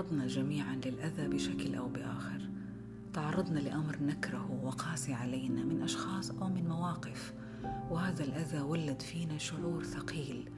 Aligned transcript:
تعرضنا 0.00 0.26
جميعا 0.26 0.80
للأذى 0.84 1.28
بشكل 1.28 1.74
أو 1.74 1.88
بآخر. 1.88 2.48
تعرضنا 3.12 3.58
لأمر 3.58 3.96
نكره 4.02 4.60
وقاسي 4.62 5.14
علينا 5.14 5.64
من 5.64 5.82
أشخاص 5.82 6.30
أو 6.30 6.48
من 6.48 6.68
مواقف. 6.68 7.34
وهذا 7.90 8.24
الأذى 8.24 8.60
ولد 8.60 9.02
فينا 9.02 9.38
شعور 9.38 9.84
ثقيل 9.84 10.50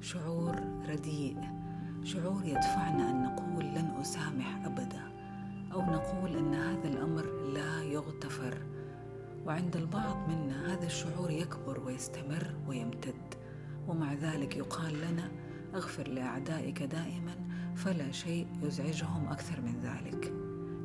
شعور 0.00 0.62
رديء 0.88 1.36
شعور 2.04 2.44
يدفعنا 2.44 3.10
أن 3.10 3.22
نقول 3.22 3.64
لن 3.64 3.90
أسامح 4.00 4.64
أبدا 4.64 5.12
أو 5.72 5.82
نقول 5.82 6.36
أن 6.36 6.54
هذا 6.54 6.88
الأمر 6.88 7.26
لا 7.54 7.82
يغتفر. 7.82 8.58
وعند 9.46 9.76
البعض 9.76 10.28
منا 10.28 10.74
هذا 10.74 10.86
الشعور 10.86 11.30
يكبر 11.30 11.80
ويستمر 11.80 12.54
ويمتد 12.68 13.34
ومع 13.88 14.14
ذلك 14.14 14.56
يقال 14.56 14.94
لنا 15.00 15.30
أغفر 15.76 16.08
لأعدائك 16.08 16.82
دائما 16.82 17.34
فلا 17.74 18.12
شيء 18.12 18.46
يزعجهم 18.62 19.28
أكثر 19.28 19.60
من 19.60 19.80
ذلك. 19.80 20.32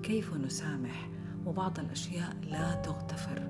كيف 0.03 0.33
نسامح؟ 0.33 1.09
وبعض 1.45 1.79
الأشياء 1.79 2.37
لا 2.43 2.75
تغتفر. 2.75 3.49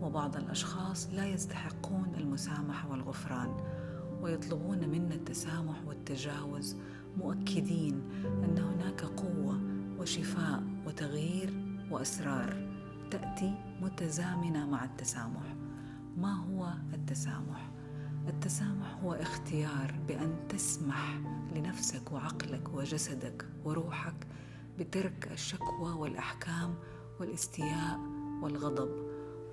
وبعض 0.00 0.36
الأشخاص 0.36 1.08
لا 1.10 1.26
يستحقون 1.26 2.14
المسامحة 2.16 2.90
والغفران. 2.90 3.56
ويطلبون 4.20 4.88
منا 4.88 5.14
التسامح 5.14 5.84
والتجاوز 5.86 6.76
مؤكدين 7.16 8.02
أن 8.24 8.58
هناك 8.58 9.04
قوة 9.04 9.60
وشفاء 9.98 10.62
وتغيير 10.86 11.52
وأسرار 11.90 12.70
تأتي 13.10 13.54
متزامنة 13.82 14.66
مع 14.70 14.84
التسامح. 14.84 15.54
ما 16.16 16.34
هو 16.34 16.72
التسامح؟ 16.94 17.70
التسامح 18.28 18.98
هو 19.04 19.12
اختيار 19.12 19.94
بأن 20.08 20.34
تسمح 20.48 21.20
لنفسك 21.54 22.12
وعقلك 22.12 22.68
وجسدك 22.74 23.46
وروحك 23.64 24.26
بترك 24.78 25.28
الشكوى 25.32 25.92
والأحكام 25.92 26.74
والاستياء 27.20 28.00
والغضب 28.42 28.90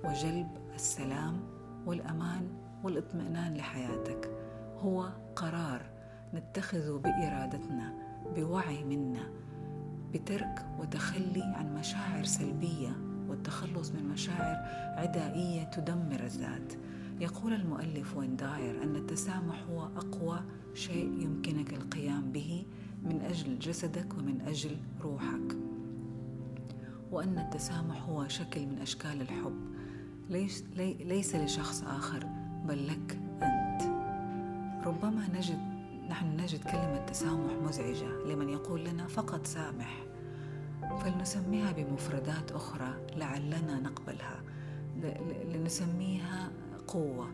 وجلب 0.04 0.48
السلام 0.76 1.40
والأمان 1.86 2.50
والاطمئنان 2.84 3.54
لحياتك. 3.54 4.32
هو 4.78 5.10
قرار 5.36 5.90
نتخذه 6.34 7.02
بإرادتنا 7.04 7.94
بوعي 8.36 8.84
منا 8.84 9.30
بترك 10.14 10.66
وتخلي 10.80 11.44
عن 11.44 11.76
مشاعر 11.76 12.24
سلبية 12.24 12.98
والتخلص 13.28 13.92
من 13.92 14.10
مشاعر 14.10 14.58
عدائية 15.00 15.64
تدمر 15.64 16.24
الذات. 16.24 16.74
يقول 17.20 17.54
المؤلف 17.54 18.18
وين 18.18 18.36
داير 18.36 18.84
أن 18.84 18.96
التسامح 18.96 19.64
هو 19.70 19.84
أقوى 19.84 20.40
شيء 20.74 21.22
يمكنك 21.22 21.74
القيام 21.74 22.32
به 22.32 22.66
من 23.04 23.22
أجل 23.22 23.60
جسدك 23.60 24.14
ومن 24.18 24.42
أجل 24.42 24.78
روحك. 25.02 25.58
وأن 27.12 27.38
التسامح 27.38 28.02
هو 28.02 28.28
شكل 28.28 28.66
من 28.66 28.78
أشكال 28.78 29.22
الحب. 29.22 29.56
ليس, 30.30 30.64
لي 30.76 30.94
ليس 30.94 31.36
لشخص 31.36 31.84
آخر 31.84 32.24
بل 32.66 32.88
لك 32.88 33.20
أنت. 33.42 33.82
ربما 34.88 35.28
نجد 35.36 35.60
نحن 36.10 36.40
نجد 36.40 36.64
كلمة 36.64 37.06
تسامح 37.06 37.52
مزعجة 37.64 38.26
لمن 38.26 38.50
يقول 38.50 38.86
لنا 38.86 39.08
فقط 39.08 39.46
سامح. 39.46 40.04
فلنسميها 41.02 41.72
بمفردات 41.72 42.52
أخرى 42.52 42.94
لعلنا 43.16 43.80
نقبلها. 43.80 44.44
لنسميها 45.54 46.52
قوة 46.88 47.32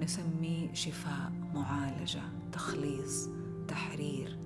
نسميه 0.00 0.74
شفاء 0.74 1.32
معالجة 1.54 2.22
تخليص 2.52 3.28
تحرير. 3.68 4.38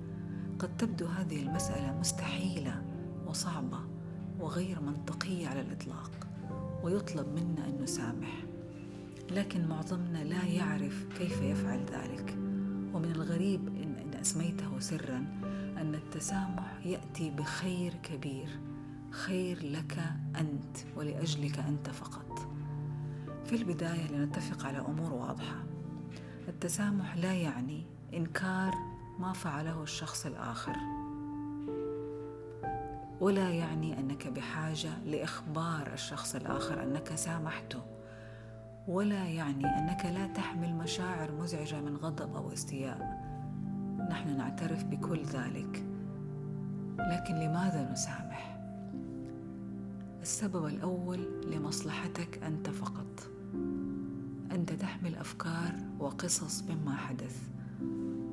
قد 0.59 0.77
تبدو 0.77 1.05
هذه 1.05 1.41
المسألة 1.41 1.99
مستحيلة 1.99 2.83
وصعبة 3.27 3.79
وغير 4.39 4.81
منطقية 4.81 5.47
على 5.47 5.61
الإطلاق 5.61 6.27
ويطلب 6.83 7.27
منا 7.27 7.67
أن 7.67 7.83
نسامح. 7.83 8.43
لكن 9.31 9.67
معظمنا 9.67 10.23
لا 10.23 10.45
يعرف 10.45 11.07
كيف 11.17 11.41
يفعل 11.41 11.79
ذلك. 11.79 12.37
ومن 12.93 13.11
الغريب 13.15 13.67
إن 13.67 14.13
أسميته 14.21 14.79
سرا 14.79 15.17
أن 15.77 15.95
التسامح 15.95 16.85
يأتي 16.85 17.29
بخير 17.29 17.93
كبير 17.93 18.59
خير 19.11 19.65
لك 19.65 19.99
أنت 20.39 20.77
ولأجلك 20.95 21.59
أنت 21.59 21.89
فقط. 21.89 22.30
في 23.51 23.57
البداية 23.57 24.11
لنتفق 24.11 24.65
على 24.65 24.79
أمور 24.79 25.13
واضحة. 25.13 25.55
التسامح 26.47 27.17
لا 27.17 27.33
يعني 27.33 27.85
إنكار 28.13 28.73
ما 29.19 29.33
فعله 29.33 29.83
الشخص 29.83 30.25
الآخر. 30.25 30.75
ولا 33.21 33.49
يعني 33.49 33.99
أنك 33.99 34.27
بحاجة 34.27 34.89
لإخبار 35.05 35.93
الشخص 35.93 36.35
الآخر 36.35 36.83
أنك 36.83 37.15
سامحته. 37.15 37.81
ولا 38.87 39.25
يعني 39.25 39.65
أنك 39.65 40.05
لا 40.05 40.27
تحمل 40.27 40.73
مشاعر 40.73 41.31
مزعجة 41.31 41.81
من 41.81 41.97
غضب 41.97 42.35
أو 42.35 42.53
استياء. 42.53 42.99
نحن 44.09 44.37
نعترف 44.37 44.83
بكل 44.83 45.23
ذلك. 45.23 45.85
لكن 46.97 47.35
لماذا 47.35 47.91
نسامح؟ 47.91 48.59
السبب 50.21 50.65
الأول 50.65 51.27
لمصلحتك 51.51 52.43
أنت 52.43 52.69
فقط. 52.69 53.40
أنت 54.51 54.73
تحمل 54.73 55.15
أفكار 55.15 55.75
وقصص 55.99 56.63
مما 56.63 56.95
حدث 56.95 57.37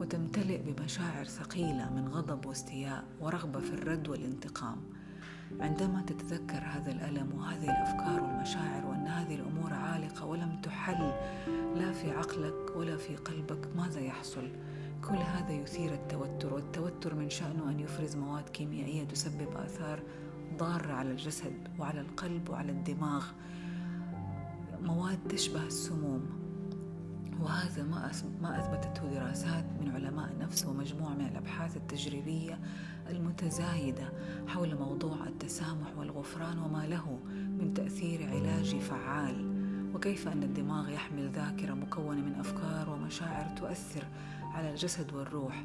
وتمتلئ 0.01 0.63
بمشاعر 0.63 1.25
ثقيلة 1.25 1.91
من 1.95 2.09
غضب 2.09 2.47
واستياء 2.47 3.05
ورغبة 3.21 3.61
في 3.61 3.75
الرد 3.75 4.09
والانتقام. 4.09 4.77
عندما 5.61 6.03
تتذكر 6.03 6.59
هذا 6.59 6.93
الألم 6.93 7.33
وهذه 7.35 7.65
الأفكار 7.65 8.23
والمشاعر 8.23 8.87
وأن 8.87 9.07
هذه 9.07 9.35
الأمور 9.35 9.73
عالقة 9.73 10.27
ولم 10.27 10.61
تحل 10.63 11.13
لا 11.77 11.93
في 11.93 12.11
عقلك 12.11 12.77
ولا 12.77 12.97
في 12.97 13.17
قلبك 13.17 13.77
ماذا 13.77 14.01
يحصل؟ 14.01 14.49
كل 15.09 15.17
هذا 15.17 15.53
يثير 15.53 15.95
التوتر 15.95 16.55
والتوتر 16.55 17.15
من 17.15 17.31
شأنه 17.31 17.71
أن 17.71 17.81
يفرز 17.81 18.17
مواد 18.17 18.49
كيميائية 18.49 19.05
تسبب 19.05 19.57
آثار 19.57 20.03
ضارة 20.57 20.93
على 20.93 21.11
الجسد 21.11 21.69
وعلى 21.79 22.01
القلب 22.01 22.49
وعلى 22.49 22.73
الدماغ. 22.73 23.25
مواد 24.83 25.19
تشبه 25.29 25.67
السموم. 25.67 26.27
وهذا 27.41 27.83
ما 27.83 28.11
ما 28.43 28.59
أثبتته 28.59 29.15
دراسات 29.15 29.65
من 29.81 29.91
علماء 29.91 30.33
النفس 30.33 30.67
ومجموعة 30.67 31.15
من 31.15 31.27
الأبحاث 31.27 31.77
التجريبية 31.77 32.59
المتزايدة 33.11 34.13
حول 34.47 34.75
موضوع 34.75 35.27
التسامح 35.27 35.99
والغفران 35.99 36.59
وما 36.59 36.87
له 36.87 37.19
من 37.59 37.75
تأثير 37.75 38.29
علاجي 38.29 38.81
فعال. 38.81 39.59
وكيف 39.95 40.29
أن 40.29 40.43
الدماغ 40.43 40.89
يحمل 40.89 41.31
ذاكرة 41.31 41.75
مكونة 41.75 42.21
من 42.21 42.35
أفكار 42.35 42.91
ومشاعر 42.91 43.57
تؤثر 43.57 44.05
على 44.55 44.71
الجسد 44.71 45.13
والروح. 45.13 45.65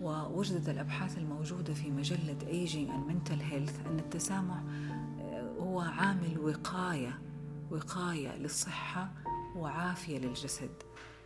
ووجدت 0.00 0.68
الأبحاث 0.68 1.18
الموجودة 1.18 1.74
في 1.74 1.90
مجلة 1.90 2.36
Aging 2.46 2.90
and 2.90 3.06
Mental 3.06 3.40
Health 3.40 3.86
أن 3.86 3.98
التسامح 3.98 4.62
هو 5.58 5.80
عامل 5.80 6.38
وقاية 6.38 7.18
وقاية 7.74 8.36
للصحة 8.36 9.10
وعافية 9.56 10.18
للجسد 10.18 10.70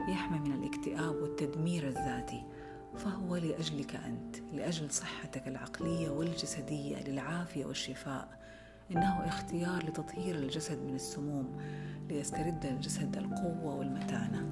يحمي 0.09 0.39
من 0.39 0.53
الاكتئاب 0.53 1.15
والتدمير 1.15 1.89
الذاتي. 1.89 2.43
فهو 2.97 3.37
لأجلك 3.37 3.97
أنت 3.97 4.37
لأجل 4.53 4.91
صحتك 4.91 5.49
العقلية 5.49 6.11
والجسدية 6.11 6.97
للعافية 6.97 7.67
والشفاء. 7.67 8.39
إنه 8.91 9.29
اختيار 9.29 9.87
لتطهير 9.87 10.35
الجسد 10.35 10.79
من 10.79 10.95
السموم 10.95 11.57
ليسترد 12.09 12.67
الجسد 12.67 13.17
القوة 13.17 13.75
والمتانة. 13.75 14.47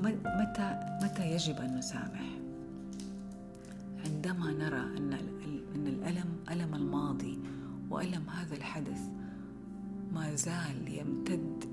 متى 0.00 0.98
متى 1.02 1.30
يجب 1.30 1.56
أن 1.56 1.76
نسامح؟ 1.78 2.22
عندما 4.04 4.52
نرى 4.52 4.80
أن 4.98 5.12
أن 5.74 5.86
الألم 5.86 6.36
ألم 6.50 6.74
الماضي 6.74 7.40
وألم 7.90 8.30
هذا 8.30 8.54
الحدث 8.54 9.00
ما 10.12 10.34
زال 10.34 10.88
يمتد 10.88 11.64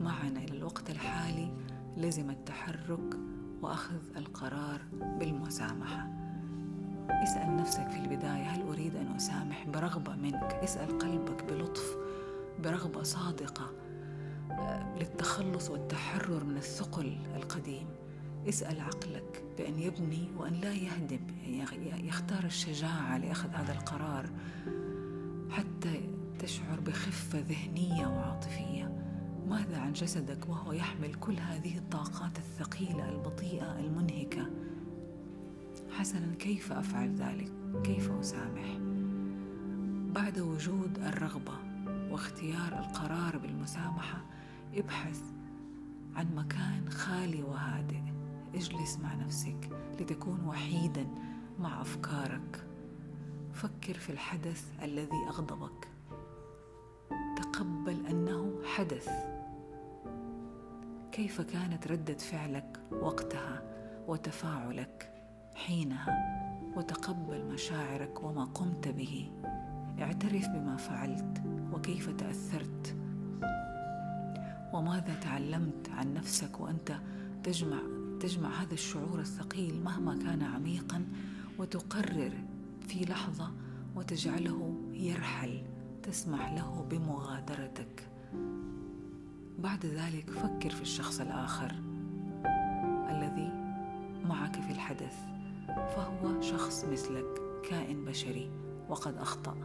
معنا 0.00 0.40
إلى 0.40 0.56
الوقت 0.56 0.90
الحالي 0.90 1.52
لزم 1.96 2.30
التحرك 2.30 3.18
وأخذ 3.62 4.16
القرار 4.16 4.80
بالمسامحة. 4.92 6.08
اسأل 7.10 7.56
نفسك 7.56 7.88
في 7.88 7.96
البداية 7.96 8.50
هل 8.50 8.62
أريد 8.62 8.96
أن 8.96 9.06
أسامح 9.06 9.66
برغبة 9.66 10.14
منك؟ 10.14 10.60
اسأل 10.62 10.98
قلبك 10.98 11.44
بلطف 11.44 11.96
برغبة 12.64 13.02
صادقة 13.02 13.70
آه، 14.50 14.98
للتخلص 14.98 15.70
والتحرر 15.70 16.44
من 16.44 16.56
الثقل 16.56 17.16
القديم. 17.36 17.86
اسأل 18.48 18.80
عقلك 18.80 19.44
بأن 19.58 19.78
يبني 19.78 20.30
وأن 20.36 20.52
لا 20.52 20.72
يهدم 20.72 21.20
يعني 21.46 22.08
يختار 22.08 22.44
الشجاعة 22.44 23.18
لأخذ 23.18 23.48
هذا 23.50 23.72
القرار 23.72 24.30
حتى 25.50 26.03
تشعر 26.44 26.80
بخفة 26.80 27.40
ذهنية 27.40 28.06
وعاطفية. 28.06 28.96
ماذا 29.48 29.78
عن 29.78 29.92
جسدك 29.92 30.48
وهو 30.48 30.72
يحمل 30.72 31.14
كل 31.14 31.38
هذه 31.38 31.78
الطاقات 31.78 32.38
الثقيلة 32.38 33.08
البطيئة 33.08 33.78
المنهكة؟ 33.78 34.50
حسنا 35.90 36.34
كيف 36.34 36.72
أفعل 36.72 37.14
ذلك؟ 37.14 37.52
كيف 37.84 38.10
أسامح؟ 38.10 38.78
بعد 40.14 40.38
وجود 40.38 40.98
الرغبة 40.98 41.58
واختيار 42.10 42.78
القرار 42.78 43.38
بالمسامحة 43.38 44.24
ابحث 44.74 45.20
عن 46.16 46.34
مكان 46.34 46.88
خالي 46.90 47.42
وهادئ. 47.42 48.02
اجلس 48.54 48.98
مع 48.98 49.14
نفسك 49.14 49.70
لتكون 50.00 50.40
وحيدا 50.46 51.06
مع 51.58 51.80
أفكارك. 51.80 52.66
فكر 53.52 53.94
في 53.94 54.10
الحدث 54.10 54.64
الذي 54.82 55.26
أغضبك. 55.28 55.93
تقبل 57.54 58.06
أنه 58.06 58.52
حدث. 58.64 59.08
كيف 61.12 61.40
كانت 61.40 61.86
ردة 61.86 62.14
فعلك 62.14 62.80
وقتها 62.90 63.62
وتفاعلك 64.08 65.12
حينها؟ 65.54 66.08
وتقبل 66.76 67.44
مشاعرك 67.44 68.24
وما 68.24 68.44
قمت 68.44 68.88
به. 68.88 69.30
اعترف 70.00 70.48
بما 70.48 70.76
فعلت 70.76 71.42
وكيف 71.72 72.10
تأثرت. 72.10 72.96
وماذا 74.72 75.14
تعلمت 75.20 75.90
عن 75.90 76.14
نفسك 76.14 76.60
وأنت 76.60 76.98
تجمع 77.44 77.78
تجمع 78.20 78.62
هذا 78.62 78.74
الشعور 78.74 79.20
الثقيل 79.20 79.82
مهما 79.84 80.16
كان 80.16 80.42
عميقا 80.42 81.06
وتقرر 81.58 82.32
في 82.88 83.04
لحظة 83.04 83.50
وتجعله 83.96 84.74
يرحل؟ 84.92 85.73
تسمح 86.04 86.52
له 86.52 86.86
بمغادرتك. 86.90 88.08
بعد 89.58 89.86
ذلك 89.86 90.30
فكر 90.30 90.70
في 90.70 90.82
الشخص 90.82 91.20
الآخر 91.20 91.74
الذي 93.10 93.52
معك 94.24 94.60
في 94.60 94.72
الحدث 94.72 95.16
فهو 95.66 96.40
شخص 96.40 96.84
مثلك 96.84 97.26
كائن 97.70 98.04
بشري 98.04 98.50
وقد 98.88 99.16
أخطأ 99.16 99.56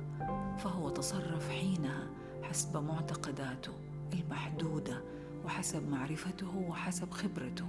فهو 0.57 0.89
تصرف 0.89 1.49
حينها 1.49 2.07
حسب 2.43 2.77
معتقداته 2.77 3.73
المحدودة 4.13 5.03
وحسب 5.45 5.89
معرفته 5.89 6.57
وحسب 6.57 7.11
خبرته. 7.11 7.65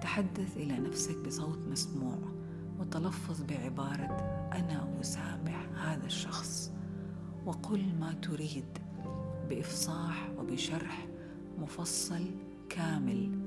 تحدث 0.00 0.56
إلى 0.56 0.78
نفسك 0.78 1.16
بصوت 1.18 1.58
مسموع. 1.58 2.39
وتلفظ 2.90 3.42
بعبارة 3.42 4.16
أنا 4.52 5.00
اسامح 5.00 5.66
هذا 5.84 6.06
الشخص 6.06 6.72
وقل 7.46 7.94
ما 8.00 8.12
تريد 8.12 8.78
بإفصاح 9.48 10.30
وبشرح 10.38 11.06
مفصل 11.58 12.30
كامل 12.68 13.38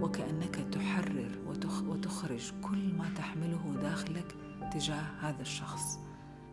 وكأنك 0.00 0.54
تحرر 0.72 1.38
وتخرج 1.86 2.52
كل 2.62 2.94
ما 2.94 3.10
تحمله 3.16 3.76
داخلك 3.82 4.34
تجاه 4.72 5.06
هذا 5.20 5.42
الشخص. 5.42 5.98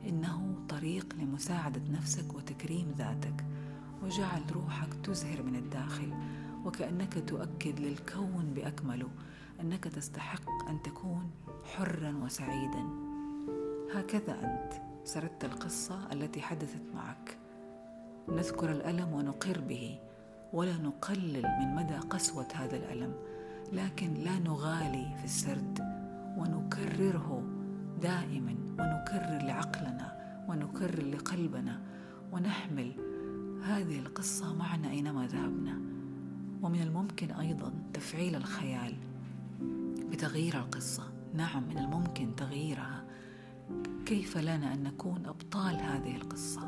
إنه 0.07 0.55
طريق 0.69 1.15
لمساعدة 1.19 1.81
نفسك 1.91 2.33
وتكريم 2.33 2.95
ذاتك. 2.97 3.45
وجعل 4.03 4.41
روحك 4.51 4.93
تزهر 4.93 5.43
من 5.43 5.55
الداخل 5.55 6.13
وكأنك 6.65 7.29
تؤكد 7.29 7.79
للكون 7.79 8.53
بأكمله 8.55 9.09
إنك 9.61 9.83
تستحق 9.83 10.49
أن 10.69 10.81
تكون 10.81 11.31
حرا 11.65 12.15
وسعيدا. 12.23 12.83
هكذا 13.93 14.33
أنت 14.33 14.73
سردت 15.03 15.45
القصة 15.45 16.11
التي 16.11 16.41
حدثت 16.41 16.81
معك. 16.95 17.37
نذكر 18.29 18.71
الألم 18.71 19.13
ونقر 19.13 19.59
به 19.59 19.99
ولا 20.53 20.77
نقلل 20.77 21.43
من 21.59 21.75
مدى 21.75 21.95
قسوة 21.95 22.47
هذا 22.53 22.77
الألم 22.77 23.13
لكن 23.73 24.13
لا 24.13 24.39
نغالي 24.39 25.15
في 25.17 25.25
السرد 25.25 25.79
ونكرره 26.37 27.43
دائما 28.01 28.55
ونكرر 28.79 29.47
لعقلنا 29.47 30.15
ونكرر 30.49 31.03
لقلبنا 31.03 31.81
ونحمل 32.31 32.91
هذه 33.63 33.99
القصة 33.99 34.53
معنا 34.53 34.89
أينما 34.89 35.27
ذهبنا. 35.27 35.79
ومن 36.61 36.81
الممكن 36.81 37.31
أيضا 37.31 37.73
تفعيل 37.93 38.35
الخيال 38.35 38.95
بتغيير 40.11 40.57
القصة. 40.57 41.14
نعم 41.35 41.63
من 41.63 41.77
الممكن 41.77 42.35
تغييرها. 42.35 43.03
كيف 44.05 44.37
لنا 44.37 44.73
أن 44.73 44.83
نكون 44.83 45.25
أبطال 45.25 45.75
هذه 45.75 46.15
القصة؟ 46.15 46.67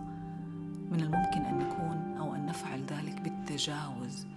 من 0.91 0.99
الممكن 0.99 1.41
أن 1.41 1.57
نكون 1.57 2.17
أو 2.17 2.35
أن 2.35 2.45
نفعل 2.45 2.83
ذلك 2.83 3.21
بالتجاوز 3.21 4.27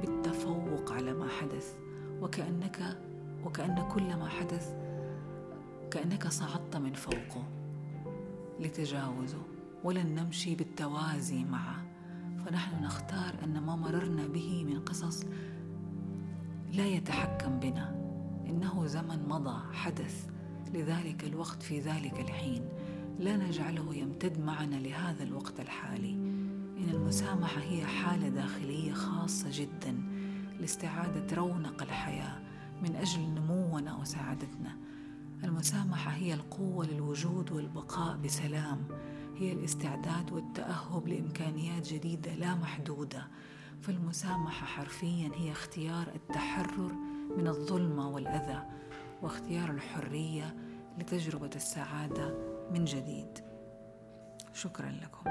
بالتفوق 0.00 0.92
على 0.92 1.12
ما 1.12 1.28
حدث. 1.28 1.74
وكأنك 2.20 2.98
وكأن 3.44 3.88
كل 3.88 4.16
ما 4.16 4.28
حدث 4.28 4.74
كأنك 5.90 6.28
صعدت 6.28 6.76
من 6.76 6.92
فوقه 6.92 7.44
لتجاوزه. 8.60 9.42
ولن 9.84 10.14
نمشي 10.14 10.54
بالتوازي 10.54 11.44
معه. 11.44 11.84
فنحن 12.46 12.84
نختار 12.84 13.34
أن 13.44 13.58
ما 13.58 13.76
مررنا 13.76 14.26
به 14.26 14.64
من 14.64 14.80
قصص 14.80 15.24
لا 16.72 16.86
يتحكم 16.86 17.58
بنا. 17.58 18.01
إنه 18.46 18.86
زمن 18.86 19.28
مضى 19.28 19.74
حدث. 19.74 20.26
لذلك 20.74 21.24
الوقت 21.24 21.62
في 21.62 21.80
ذلك 21.80 22.20
الحين 22.20 22.68
لا 23.18 23.36
نجعله 23.36 23.94
يمتد 23.94 24.40
معنا 24.40 24.76
لهذا 24.76 25.22
الوقت 25.22 25.60
الحالي. 25.60 26.12
إن 26.78 26.88
المسامحة 26.88 27.60
هي 27.60 27.86
حالة 27.86 28.28
داخلية 28.28 28.92
خاصة 28.92 29.48
جدا 29.52 30.02
لاستعادة 30.60 31.36
رونق 31.36 31.82
الحياة 31.82 32.40
من 32.82 32.96
أجل 32.96 33.20
نمونا 33.20 33.96
وسعادتنا. 33.96 34.76
المسامحة 35.44 36.10
هي 36.10 36.34
القوة 36.34 36.86
للوجود 36.86 37.52
والبقاء 37.52 38.16
بسلام. 38.16 38.84
هي 39.36 39.52
الاستعداد 39.52 40.32
والتأهب 40.32 41.08
لإمكانيات 41.08 41.92
جديدة 41.92 42.34
لا 42.34 42.54
محدودة. 42.54 43.26
فالمسامحة 43.80 44.66
حرفيا 44.66 45.30
هي 45.34 45.52
اختيار 45.52 46.08
التحرر 46.14 46.92
من 47.36 47.48
الظلمة 47.48 48.10
والأذى 48.10 48.62
واختيار 49.22 49.70
الحرية 49.70 50.54
لتجربة 50.98 51.50
السعادة 51.56 52.34
من 52.70 52.84
جديد. 52.84 53.38
شكرا 54.52 54.90
لكم. 55.02 55.30